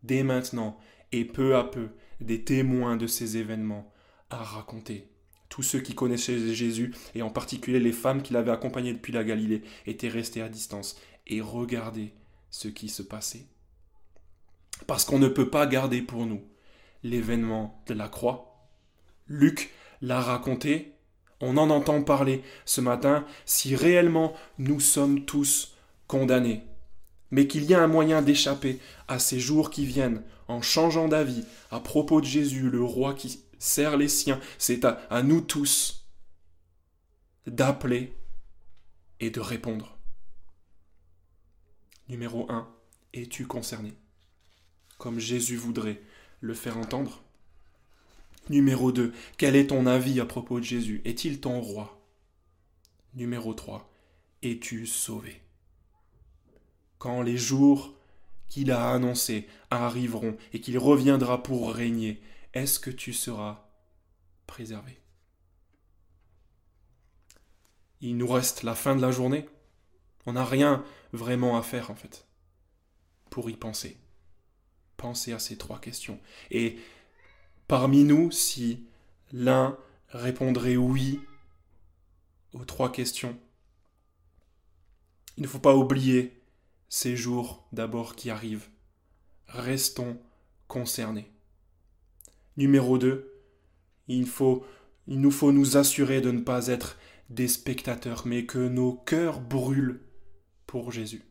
[0.04, 0.78] dès maintenant
[1.12, 3.92] et peu à peu des témoins de ces événements
[4.30, 5.08] à raconter.
[5.50, 9.26] Tous ceux qui connaissaient Jésus, et en particulier les femmes qui l'avaient accompagné depuis la
[9.26, 10.96] Galilée, étaient restés à distance
[11.28, 12.14] et regardaient
[12.50, 13.46] ce qui se passait.
[14.88, 16.42] Parce qu'on ne peut pas garder pour nous
[17.04, 18.68] l'événement de la croix.
[19.28, 20.94] Luc l'a raconté,
[21.40, 25.76] on en entend parler ce matin, si réellement nous sommes tous
[26.08, 26.64] condamnés
[27.32, 31.46] mais qu'il y a un moyen d'échapper à ces jours qui viennent en changeant d'avis
[31.72, 34.40] à propos de Jésus, le roi qui sert les siens.
[34.58, 36.06] C'est à nous tous
[37.48, 38.14] d'appeler
[39.22, 39.98] et de répondre.
[42.12, 42.68] Numéro 1.
[43.14, 43.94] Es-tu concerné?
[44.98, 46.02] Comme Jésus voudrait
[46.42, 47.24] le faire entendre
[48.50, 49.14] Numéro 2.
[49.38, 51.02] Quel est ton avis à propos de Jésus?
[51.06, 52.06] Est-il ton roi?
[53.14, 53.90] Numéro 3.
[54.44, 55.42] Es-tu sauvé?
[56.98, 57.96] Quand les jours
[58.50, 62.22] qu'il a annoncés arriveront et qu'il reviendra pour régner,
[62.54, 63.70] est-ce que tu seras
[64.48, 65.00] préservé?
[68.02, 69.48] Il nous reste la fin de la journée.
[70.26, 72.28] On n'a rien vraiment à faire en fait
[73.30, 73.98] pour y penser.
[74.98, 76.20] Pensez à ces trois questions.
[76.52, 76.78] Et
[77.68, 78.86] parmi nous, si
[79.32, 79.78] l'un
[80.10, 81.20] répondrait oui
[82.54, 83.40] aux trois questions,
[85.38, 86.42] il ne faut pas oublier
[86.90, 88.68] ces jours d'abord qui arrivent.
[89.48, 90.20] Restons
[90.68, 91.32] concernés.
[92.58, 93.34] Numéro 2,
[94.08, 94.28] il,
[95.08, 96.98] nous faut nous assurer de ne pas être
[97.30, 100.02] des spectateurs, mais que nos cœurs brûlent
[100.72, 101.26] pour Jésus,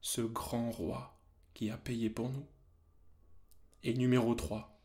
[0.00, 1.16] ce grand roi
[1.54, 2.44] qui a payé pour nous.
[3.84, 4.76] Et numéro 3,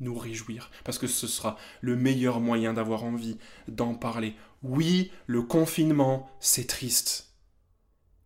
[0.00, 3.36] nous réjouir, parce que ce sera le meilleur moyen d'avoir envie
[3.68, 4.34] d'en parler.
[4.62, 7.34] Oui, le confinement, c'est triste.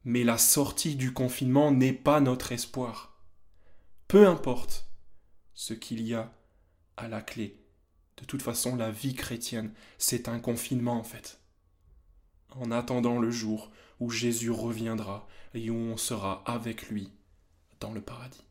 [0.05, 3.21] Mais la sortie du confinement n'est pas notre espoir.
[4.07, 4.89] Peu importe
[5.55, 6.33] ce qu'il y a
[6.97, 7.67] à la clé.
[8.19, 11.41] De toute façon, la vie chrétienne, c'est un confinement en fait.
[12.51, 17.11] En attendant le jour où Jésus reviendra et où on sera avec lui
[17.81, 18.46] dans le paradis.